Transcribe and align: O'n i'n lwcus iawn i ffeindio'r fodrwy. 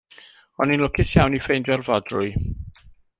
O'n 0.63 0.73
i'n 0.75 0.81
lwcus 0.85 1.13
iawn 1.17 1.37
i 1.39 1.43
ffeindio'r 1.43 1.85
fodrwy. 1.91 2.33